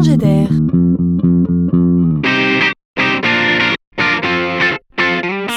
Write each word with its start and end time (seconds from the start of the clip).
d'air. 0.00 0.48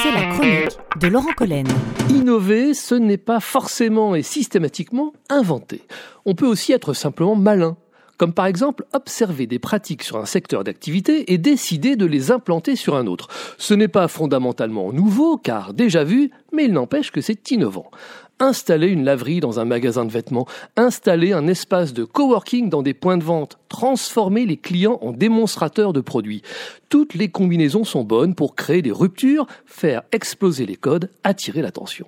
C'est 0.02 0.12
la 0.12 0.26
chronique 0.30 0.78
de 1.00 1.08
Laurent 1.08 1.32
Collen. 1.36 1.66
Innover, 2.10 2.74
ce 2.74 2.94
n'est 2.94 3.16
pas 3.16 3.40
forcément 3.40 4.14
et 4.14 4.22
systématiquement 4.22 5.12
inventer. 5.30 5.82
On 6.26 6.34
peut 6.34 6.46
aussi 6.46 6.72
être 6.72 6.92
simplement 6.92 7.34
malin 7.34 7.76
comme 8.18 8.32
par 8.32 8.46
exemple 8.46 8.86
observer 8.94 9.46
des 9.46 9.58
pratiques 9.58 10.02
sur 10.02 10.16
un 10.16 10.24
secteur 10.24 10.64
d'activité 10.64 11.32
et 11.34 11.38
décider 11.38 11.96
de 11.96 12.06
les 12.06 12.30
implanter 12.30 12.74
sur 12.74 12.96
un 12.96 13.06
autre. 13.06 13.28
Ce 13.58 13.74
n'est 13.74 13.88
pas 13.88 14.08
fondamentalement 14.08 14.90
nouveau, 14.90 15.36
car 15.36 15.74
déjà 15.74 16.02
vu, 16.02 16.30
mais 16.50 16.64
il 16.64 16.72
n'empêche 16.72 17.10
que 17.10 17.20
c'est 17.20 17.50
innovant. 17.50 17.90
Installer 18.38 18.88
une 18.88 19.04
laverie 19.04 19.40
dans 19.40 19.60
un 19.60 19.64
magasin 19.64 20.04
de 20.04 20.12
vêtements, 20.12 20.46
installer 20.76 21.32
un 21.32 21.46
espace 21.46 21.94
de 21.94 22.04
coworking 22.04 22.68
dans 22.68 22.82
des 22.82 22.92
points 22.92 23.16
de 23.16 23.24
vente, 23.24 23.58
transformer 23.70 24.44
les 24.44 24.58
clients 24.58 24.98
en 25.00 25.12
démonstrateurs 25.12 25.94
de 25.94 26.02
produits. 26.02 26.42
Toutes 26.90 27.14
les 27.14 27.28
combinaisons 27.28 27.84
sont 27.84 28.04
bonnes 28.04 28.34
pour 28.34 28.54
créer 28.54 28.82
des 28.82 28.92
ruptures, 28.92 29.46
faire 29.64 30.02
exploser 30.12 30.66
les 30.66 30.76
codes, 30.76 31.10
attirer 31.24 31.62
l'attention. 31.62 32.06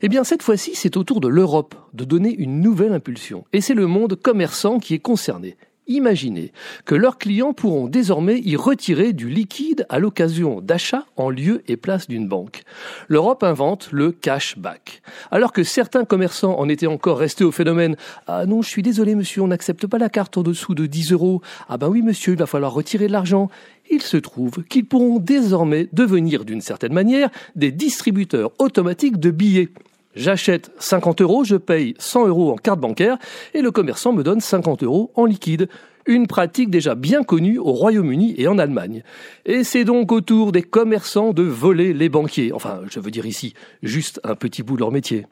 Eh 0.00 0.08
bien, 0.08 0.22
cette 0.22 0.44
fois-ci, 0.44 0.76
c'est 0.76 0.96
au 0.96 1.02
tour 1.02 1.20
de 1.20 1.26
l'Europe 1.26 1.74
de 1.92 2.04
donner 2.04 2.32
une 2.32 2.60
nouvelle 2.60 2.92
impulsion. 2.92 3.44
Et 3.52 3.60
c'est 3.60 3.74
le 3.74 3.88
monde 3.88 4.14
commerçant 4.14 4.78
qui 4.78 4.94
est 4.94 5.00
concerné. 5.00 5.56
Imaginez 5.88 6.52
que 6.84 6.94
leurs 6.94 7.16
clients 7.16 7.54
pourront 7.54 7.88
désormais 7.88 8.40
y 8.44 8.56
retirer 8.56 9.14
du 9.14 9.30
liquide 9.30 9.86
à 9.88 9.98
l'occasion 9.98 10.60
d'achats 10.60 11.06
en 11.16 11.30
lieu 11.30 11.62
et 11.66 11.78
place 11.78 12.08
d'une 12.08 12.28
banque. 12.28 12.62
L'Europe 13.08 13.42
invente 13.42 13.88
le 13.90 14.12
cashback. 14.12 15.00
Alors 15.30 15.50
que 15.50 15.64
certains 15.64 16.04
commerçants 16.04 16.58
en 16.58 16.68
étaient 16.68 16.86
encore 16.86 17.18
restés 17.18 17.44
au 17.44 17.52
phénomène 17.52 17.96
Ah 18.26 18.44
non, 18.44 18.60
je 18.60 18.68
suis 18.68 18.82
désolé 18.82 19.14
monsieur, 19.14 19.40
on 19.40 19.48
n'accepte 19.48 19.86
pas 19.86 19.96
la 19.96 20.10
carte 20.10 20.36
en 20.36 20.42
dessous 20.42 20.74
de 20.74 20.84
10 20.84 21.12
euros. 21.12 21.40
Ah 21.70 21.78
ben 21.78 21.88
oui 21.88 22.02
monsieur, 22.02 22.34
il 22.34 22.38
va 22.38 22.46
falloir 22.46 22.74
retirer 22.74 23.06
de 23.06 23.12
l'argent. 23.12 23.48
Il 23.90 24.02
se 24.02 24.18
trouve 24.18 24.64
qu'ils 24.64 24.84
pourront 24.84 25.18
désormais 25.18 25.88
devenir 25.94 26.44
d'une 26.44 26.60
certaine 26.60 26.92
manière 26.92 27.30
des 27.56 27.72
distributeurs 27.72 28.52
automatiques 28.58 29.18
de 29.18 29.30
billets. 29.30 29.70
J'achète 30.18 30.72
50 30.80 31.20
euros, 31.20 31.44
je 31.44 31.54
paye 31.54 31.94
100 32.00 32.26
euros 32.26 32.50
en 32.50 32.56
carte 32.56 32.80
bancaire 32.80 33.18
et 33.54 33.62
le 33.62 33.70
commerçant 33.70 34.12
me 34.12 34.24
donne 34.24 34.40
50 34.40 34.82
euros 34.82 35.12
en 35.14 35.26
liquide. 35.26 35.68
Une 36.06 36.26
pratique 36.26 36.70
déjà 36.70 36.96
bien 36.96 37.22
connue 37.22 37.56
au 37.58 37.72
Royaume-Uni 37.72 38.34
et 38.36 38.48
en 38.48 38.58
Allemagne. 38.58 39.04
Et 39.46 39.62
c'est 39.62 39.84
donc 39.84 40.10
au 40.10 40.20
tour 40.20 40.50
des 40.50 40.62
commerçants 40.62 41.32
de 41.32 41.44
voler 41.44 41.92
les 41.92 42.08
banquiers. 42.08 42.52
Enfin, 42.52 42.80
je 42.90 42.98
veux 42.98 43.12
dire 43.12 43.26
ici, 43.26 43.54
juste 43.84 44.20
un 44.24 44.34
petit 44.34 44.64
bout 44.64 44.74
de 44.74 44.80
leur 44.80 44.90
métier. 44.90 45.26